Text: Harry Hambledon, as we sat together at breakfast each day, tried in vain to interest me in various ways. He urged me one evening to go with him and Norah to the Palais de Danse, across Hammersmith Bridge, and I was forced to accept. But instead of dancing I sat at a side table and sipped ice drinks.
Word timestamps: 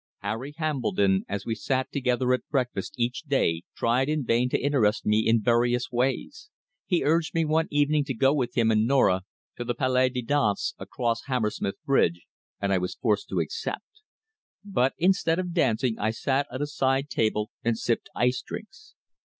Harry 0.23 0.51
Hambledon, 0.57 1.21
as 1.29 1.45
we 1.45 1.53
sat 1.53 1.91
together 1.91 2.33
at 2.33 2.49
breakfast 2.49 2.95
each 2.97 3.21
day, 3.21 3.61
tried 3.75 4.09
in 4.09 4.25
vain 4.25 4.49
to 4.49 4.59
interest 4.59 5.05
me 5.05 5.23
in 5.27 5.39
various 5.43 5.91
ways. 5.91 6.49
He 6.87 7.03
urged 7.03 7.35
me 7.35 7.45
one 7.45 7.67
evening 7.69 8.03
to 8.05 8.15
go 8.15 8.33
with 8.33 8.57
him 8.57 8.71
and 8.71 8.87
Norah 8.87 9.21
to 9.57 9.63
the 9.63 9.75
Palais 9.75 10.09
de 10.09 10.23
Danse, 10.23 10.73
across 10.79 11.25
Hammersmith 11.27 11.75
Bridge, 11.85 12.25
and 12.59 12.73
I 12.73 12.79
was 12.79 12.95
forced 12.95 13.29
to 13.29 13.41
accept. 13.41 14.01
But 14.65 14.95
instead 14.97 15.37
of 15.37 15.53
dancing 15.53 15.99
I 15.99 16.09
sat 16.09 16.47
at 16.51 16.63
a 16.63 16.65
side 16.65 17.07
table 17.07 17.51
and 17.63 17.77
sipped 17.77 18.09
ice 18.15 18.41
drinks. 18.41 18.95